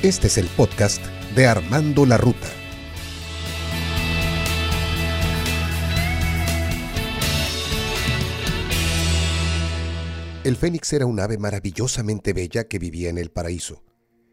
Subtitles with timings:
[0.00, 2.46] Este es el podcast de Armando la Ruta.
[10.44, 13.82] El fénix era un ave maravillosamente bella que vivía en el paraíso,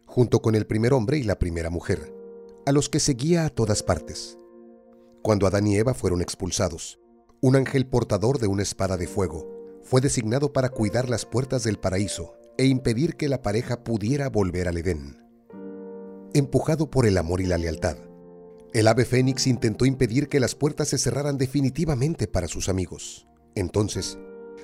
[0.06, 2.14] junto con el primer hombre y la primera mujer,
[2.68, 4.38] a los que seguía a todas partes.
[5.24, 7.00] Cuando Adán y Eva fueron expulsados,
[7.42, 11.80] un ángel portador de una espada de fuego fue designado para cuidar las puertas del
[11.80, 15.25] paraíso e impedir que la pareja pudiera volver al Edén.
[16.36, 17.96] Empujado por el amor y la lealtad,
[18.74, 23.26] el ave fénix intentó impedir que las puertas se cerraran definitivamente para sus amigos.
[23.56, 24.20] Entonces,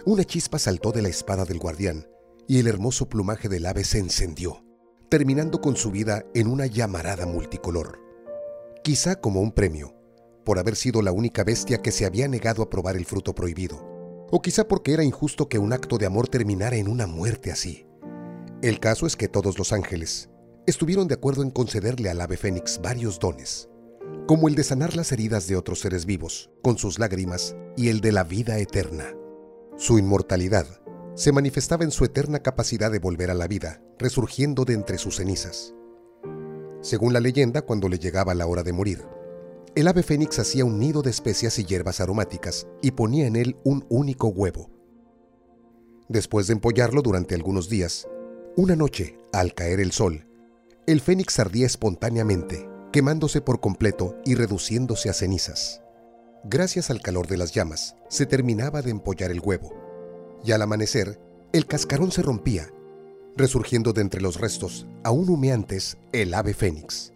[0.06, 2.10] una chispa saltó de la espada del guardián
[2.46, 4.66] y el hermoso plumaje del ave se encendió,
[5.08, 8.00] terminando con su vida en una llamarada multicolor.
[8.84, 9.96] Quizá como un premio,
[10.44, 14.28] por haber sido la única bestia que se había negado a probar el fruto prohibido,
[14.30, 17.88] o quizá porque era injusto que un acto de amor terminara en una muerte así.
[18.62, 20.31] El caso es que todos los ángeles
[20.66, 23.70] estuvieron de acuerdo en concederle al ave fénix varios dones,
[24.28, 28.02] como el de sanar las heridas de otros seres vivos con sus lágrimas y el
[28.02, 29.16] de la vida eterna.
[29.78, 30.68] Su inmortalidad
[31.16, 35.18] se manifestaba en su eterna capacidad de volver a la vida, resurgiendo de entre sus
[35.18, 35.74] cenizas.
[36.82, 39.06] Según la leyenda, cuando le llegaba la hora de morir,
[39.76, 43.56] el ave fénix hacía un nido de especias y hierbas aromáticas y ponía en él
[43.64, 44.70] un único huevo.
[46.10, 48.08] Después de empollarlo durante algunos días,
[48.58, 50.28] una noche, al caer el sol,
[50.88, 55.82] el fénix ardía espontáneamente, quemándose por completo y reduciéndose a cenizas.
[56.44, 59.74] Gracias al calor de las llamas, se terminaba de empollar el huevo,
[60.44, 61.20] y al amanecer,
[61.54, 62.70] el cascarón se rompía,
[63.38, 67.14] resurgiendo de entre los restos, aún humeantes, el ave fénix.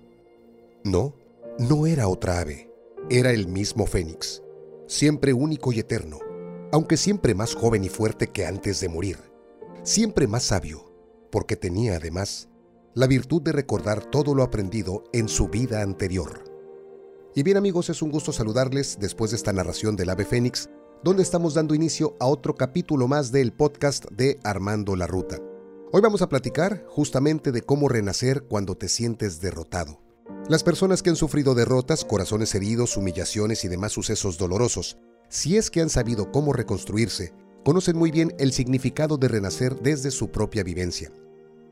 [0.83, 1.15] No,
[1.57, 2.69] no era otra ave,
[3.09, 4.41] era el mismo Fénix,
[4.87, 6.19] siempre único y eterno,
[6.71, 9.17] aunque siempre más joven y fuerte que antes de morir,
[9.83, 10.91] siempre más sabio,
[11.31, 12.49] porque tenía además
[12.95, 16.45] la virtud de recordar todo lo aprendido en su vida anterior.
[17.35, 20.69] Y bien amigos, es un gusto saludarles después de esta narración del ave Fénix,
[21.03, 25.39] donde estamos dando inicio a otro capítulo más del podcast de Armando la Ruta.
[25.91, 30.01] Hoy vamos a platicar justamente de cómo renacer cuando te sientes derrotado.
[30.47, 35.69] Las personas que han sufrido derrotas, corazones heridos, humillaciones y demás sucesos dolorosos, si es
[35.69, 37.33] que han sabido cómo reconstruirse,
[37.65, 41.11] conocen muy bien el significado de renacer desde su propia vivencia.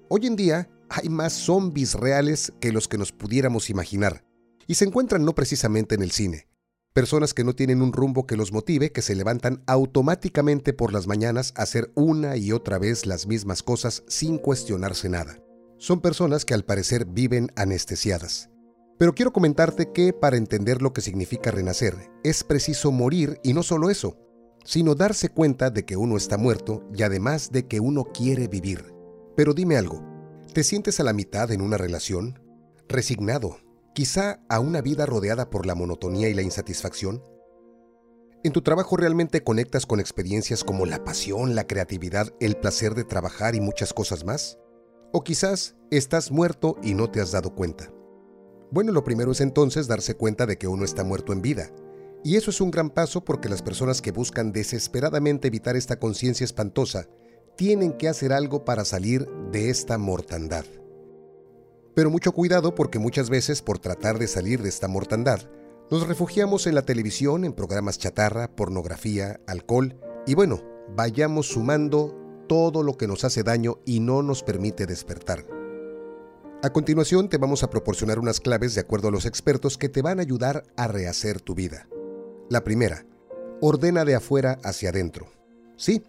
[0.10, 4.24] Hoy en día hay más zombies reales que los que nos pudiéramos imaginar,
[4.68, 6.48] y se encuentran no precisamente en el cine.
[6.94, 11.08] Personas que no tienen un rumbo que los motive, que se levantan automáticamente por las
[11.08, 15.40] mañanas a hacer una y otra vez las mismas cosas sin cuestionarse nada.
[15.80, 18.52] Son personas que al parecer viven anestesiadas.
[19.00, 23.64] Pero quiero comentarte que para entender lo que significa renacer, es preciso morir y no
[23.64, 24.18] solo eso,
[24.64, 28.94] sino darse cuenta de que uno está muerto y además de que uno quiere vivir.
[29.36, 30.13] Pero dime algo,
[30.54, 32.40] ¿te sientes a la mitad en una relación?
[32.88, 33.58] ¿Resignado?
[33.96, 37.24] ¿Quizá a una vida rodeada por la monotonía y la insatisfacción?
[38.44, 43.04] ¿En tu trabajo realmente conectas con experiencias como la pasión, la creatividad, el placer de
[43.04, 44.60] trabajar y muchas cosas más?
[45.12, 47.92] ¿O quizás estás muerto y no te has dado cuenta?
[48.70, 51.72] Bueno, lo primero es entonces darse cuenta de que uno está muerto en vida.
[52.24, 56.46] Y eso es un gran paso porque las personas que buscan desesperadamente evitar esta conciencia
[56.46, 57.08] espantosa
[57.56, 60.66] tienen que hacer algo para salir de esta mortandad.
[61.94, 65.42] Pero mucho cuidado porque muchas veces por tratar de salir de esta mortandad,
[65.92, 70.62] nos refugiamos en la televisión, en programas chatarra, pornografía, alcohol y bueno,
[70.96, 75.46] vayamos sumando todo lo que nos hace daño y no nos permite despertar.
[76.64, 80.02] A continuación te vamos a proporcionar unas claves de acuerdo a los expertos que te
[80.02, 81.88] van a ayudar a rehacer tu vida.
[82.50, 83.06] La primera,
[83.60, 85.28] ordena de afuera hacia adentro.
[85.76, 86.04] Sí,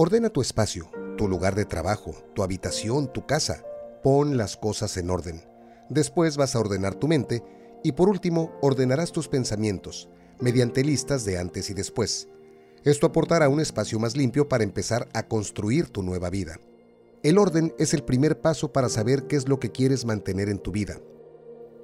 [0.00, 3.64] ordena tu espacio, tu lugar de trabajo, tu habitación, tu casa.
[4.00, 5.42] Pon las cosas en orden.
[5.88, 7.42] Después vas a ordenar tu mente
[7.82, 12.28] y por último ordenarás tus pensamientos mediante listas de antes y después.
[12.84, 16.60] Esto aportará un espacio más limpio para empezar a construir tu nueva vida.
[17.24, 20.60] El orden es el primer paso para saber qué es lo que quieres mantener en
[20.60, 21.00] tu vida.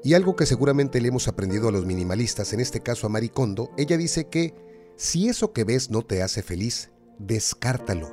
[0.05, 3.73] Y algo que seguramente le hemos aprendido a los minimalistas, en este caso a Maricondo,
[3.77, 4.55] ella dice que
[4.95, 8.11] si eso que ves no te hace feliz, descártalo.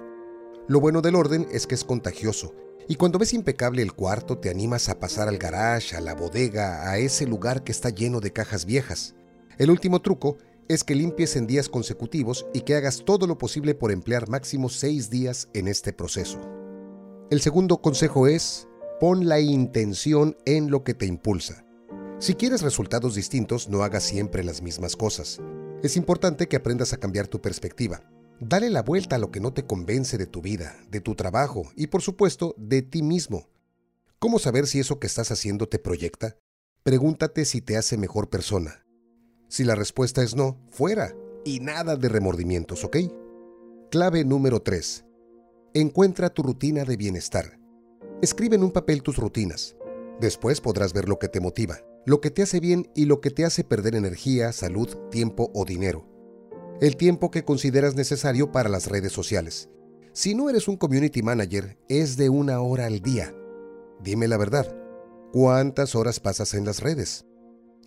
[0.67, 2.53] Lo bueno del orden es que es contagioso,
[2.87, 6.89] y cuando ves impecable el cuarto te animas a pasar al garage, a la bodega,
[6.89, 9.15] a ese lugar que está lleno de cajas viejas.
[9.57, 10.37] El último truco
[10.67, 14.69] es que limpies en días consecutivos y que hagas todo lo posible por emplear máximo
[14.69, 16.39] seis días en este proceso.
[17.29, 18.67] El segundo consejo es,
[18.99, 21.65] pon la intención en lo que te impulsa.
[22.19, 25.39] Si quieres resultados distintos, no hagas siempre las mismas cosas.
[25.81, 28.03] Es importante que aprendas a cambiar tu perspectiva.
[28.43, 31.71] Dale la vuelta a lo que no te convence de tu vida, de tu trabajo
[31.75, 33.47] y por supuesto de ti mismo.
[34.17, 36.37] ¿Cómo saber si eso que estás haciendo te proyecta?
[36.81, 38.83] Pregúntate si te hace mejor persona.
[39.47, 41.13] Si la respuesta es no, fuera.
[41.45, 42.97] Y nada de remordimientos, ¿ok?
[43.91, 45.05] Clave número 3.
[45.75, 47.59] Encuentra tu rutina de bienestar.
[48.23, 49.75] Escribe en un papel tus rutinas.
[50.19, 53.29] Después podrás ver lo que te motiva, lo que te hace bien y lo que
[53.29, 56.10] te hace perder energía, salud, tiempo o dinero.
[56.81, 59.69] El tiempo que consideras necesario para las redes sociales.
[60.13, 63.35] Si no eres un community manager, es de una hora al día.
[64.03, 64.75] Dime la verdad,
[65.31, 67.27] ¿cuántas horas pasas en las redes?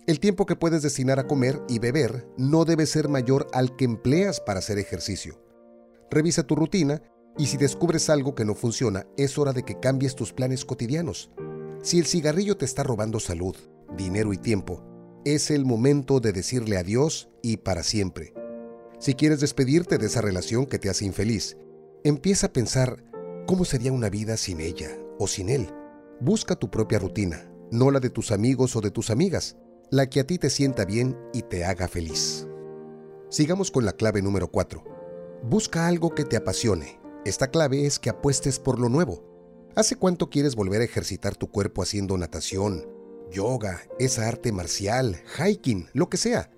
[0.07, 3.83] El tiempo que puedes destinar a comer y beber no debe ser mayor al que
[3.83, 5.41] empleas para hacer ejercicio.
[6.09, 7.01] Revisa tu rutina
[7.37, 11.31] y si descubres algo que no funciona, es hora de que cambies tus planes cotidianos.
[11.83, 13.57] Si el cigarrillo te está robando salud,
[13.97, 14.81] dinero y tiempo,
[15.25, 18.33] es el momento de decirle adiós y para siempre.
[18.99, 21.57] Si quieres despedirte de esa relación que te hace infeliz
[22.05, 23.03] Empieza a pensar
[23.47, 25.73] cómo sería una vida sin ella o sin él.
[26.19, 29.57] Busca tu propia rutina, no la de tus amigos o de tus amigas,
[29.89, 32.45] la que a ti te sienta bien y te haga feliz.
[33.29, 34.83] Sigamos con la clave número 4.
[35.49, 36.99] Busca algo que te apasione.
[37.25, 39.71] Esta clave es que apuestes por lo nuevo.
[39.75, 42.87] ¿Hace cuánto quieres volver a ejercitar tu cuerpo haciendo natación,
[43.31, 46.51] yoga, esa arte marcial, hiking, lo que sea?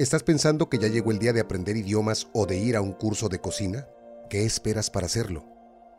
[0.00, 2.94] ¿Estás pensando que ya llegó el día de aprender idiomas o de ir a un
[2.94, 3.86] curso de cocina?
[4.30, 5.44] ¿Qué esperas para hacerlo?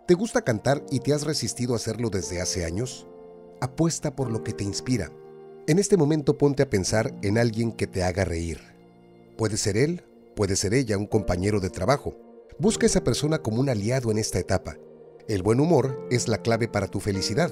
[0.07, 3.05] ¿Te gusta cantar y te has resistido a hacerlo desde hace años?
[3.61, 5.11] Apuesta por lo que te inspira.
[5.67, 8.59] En este momento ponte a pensar en alguien que te haga reír.
[9.37, 10.03] Puede ser él,
[10.35, 12.15] puede ser ella, un compañero de trabajo.
[12.57, 14.77] Busca a esa persona como un aliado en esta etapa.
[15.27, 17.51] El buen humor es la clave para tu felicidad.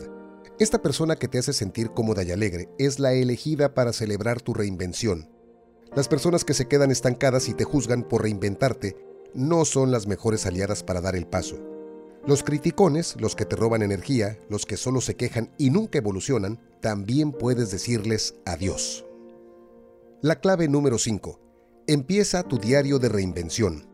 [0.58, 4.56] Esta persona que te hace sentir cómoda y alegre es la elegida para celebrar tu
[4.56, 5.30] reinvención.
[5.96, 8.96] Las personas que se quedan estancadas y te juzgan por reinventarte
[9.34, 11.58] no son las mejores aliadas para dar el paso.
[12.26, 16.60] Los criticones, los que te roban energía, los que solo se quejan y nunca evolucionan,
[16.82, 19.06] también puedes decirles adiós.
[20.22, 21.40] La clave número 5.
[21.88, 23.90] Empieza tu diario de reinvención.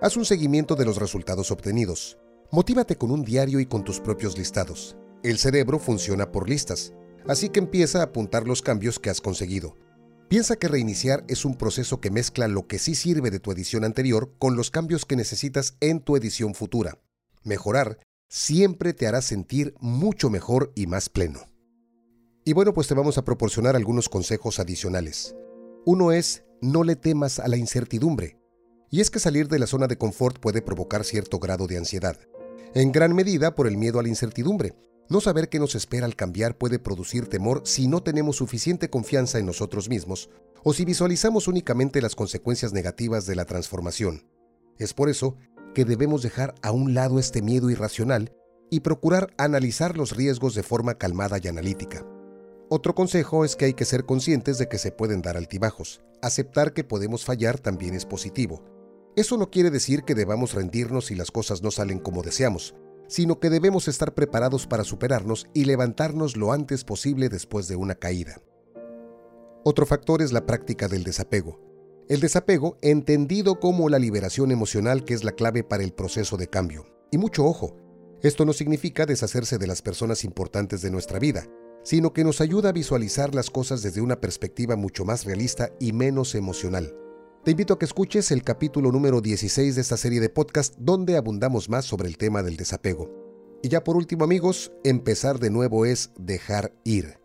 [0.00, 2.18] Haz un seguimiento de los resultados obtenidos.
[2.52, 4.96] Motívate con un diario y con tus propios listados.
[5.22, 6.92] El cerebro funciona por listas,
[7.26, 9.76] así que empieza a apuntar los cambios que has conseguido.
[10.30, 13.82] Piensa que reiniciar es un proceso que mezcla lo que sí sirve de tu edición
[13.82, 17.00] anterior con los cambios que necesitas en tu edición futura.
[17.42, 17.98] Mejorar
[18.28, 21.40] siempre te hará sentir mucho mejor y más pleno.
[22.44, 25.34] Y bueno, pues te vamos a proporcionar algunos consejos adicionales.
[25.84, 28.38] Uno es, no le temas a la incertidumbre.
[28.88, 32.16] Y es que salir de la zona de confort puede provocar cierto grado de ansiedad,
[32.74, 34.76] en gran medida por el miedo a la incertidumbre,
[35.10, 39.40] no saber qué nos espera al cambiar puede producir temor si no tenemos suficiente confianza
[39.40, 40.30] en nosotros mismos
[40.62, 44.24] o si visualizamos únicamente las consecuencias negativas de la transformación.
[44.78, 45.36] Es por eso
[45.74, 48.32] que debemos dejar a un lado este miedo irracional
[48.70, 52.06] y procurar analizar los riesgos de forma calmada y analítica.
[52.68, 56.02] Otro consejo es que hay que ser conscientes de que se pueden dar altibajos.
[56.22, 58.62] Aceptar que podemos fallar también es positivo.
[59.16, 62.76] Eso no quiere decir que debamos rendirnos si las cosas no salen como deseamos,
[63.10, 67.96] sino que debemos estar preparados para superarnos y levantarnos lo antes posible después de una
[67.96, 68.40] caída.
[69.64, 71.60] Otro factor es la práctica del desapego.
[72.08, 76.46] El desapego, entendido como la liberación emocional que es la clave para el proceso de
[76.46, 76.86] cambio.
[77.10, 77.76] Y mucho ojo,
[78.22, 81.48] esto no significa deshacerse de las personas importantes de nuestra vida,
[81.82, 85.92] sino que nos ayuda a visualizar las cosas desde una perspectiva mucho más realista y
[85.92, 86.94] menos emocional.
[87.42, 91.16] Te invito a que escuches el capítulo número 16 de esta serie de podcast donde
[91.16, 93.10] abundamos más sobre el tema del desapego.
[93.62, 97.18] Y ya por último amigos, empezar de nuevo es dejar ir.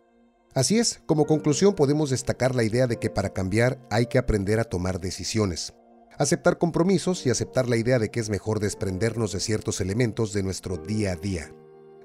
[0.54, 4.58] Así es, como conclusión podemos destacar la idea de que para cambiar hay que aprender
[4.58, 5.74] a tomar decisiones,
[6.16, 10.42] aceptar compromisos y aceptar la idea de que es mejor desprendernos de ciertos elementos de
[10.42, 11.52] nuestro día a día.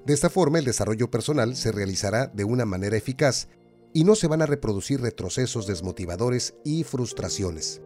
[0.04, 3.48] De esta forma el desarrollo personal se realizará de una manera eficaz
[3.94, 7.80] y no se van a reproducir retrocesos desmotivadores y frustraciones.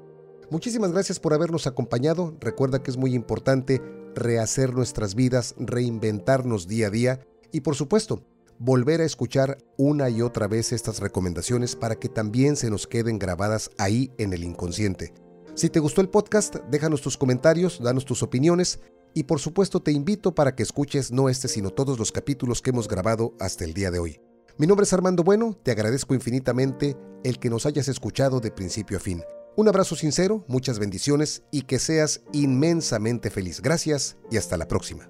[0.49, 2.37] Muchísimas gracias por habernos acompañado.
[2.41, 3.83] Recuerda que es muy importante
[4.15, 8.23] rehacer nuestras vidas, reinventarnos día a día y por supuesto,
[8.59, 13.19] volver a escuchar una y otra vez estas recomendaciones para que también se nos queden
[13.19, 15.13] grabadas ahí en el inconsciente.
[15.55, 18.79] Si te gustó el podcast, déjanos tus comentarios, danos tus opiniones
[19.15, 22.71] y por supuesto te invito para que escuches no este sino todos los capítulos que
[22.71, 24.21] hemos grabado hasta el día de hoy.
[24.59, 28.99] Mi nombre es Armando Bueno, te agradezco infinitamente el que nos hayas escuchado de principio
[28.99, 29.23] a fin.
[29.57, 33.63] Un abrazo sincero, muchas bendiciones y que seas inmensamente feliz.
[33.63, 35.09] Gracias y hasta la próxima.